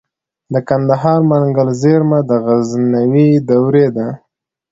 [0.53, 4.07] د کندهار منگل زیرمه د غزنوي دورې ده